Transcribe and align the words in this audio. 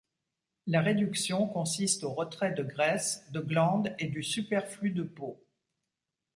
La 0.65 0.81
réduction 0.81 1.45
consiste 1.47 2.03
au 2.03 2.09
retrait 2.11 2.53
de 2.53 2.63
graisse, 2.63 3.23
de 3.33 3.39
glande 3.39 3.95
et 3.99 4.07
du 4.07 4.23
superflu 4.23 4.89
de 4.89 5.03
peau. 5.03 5.45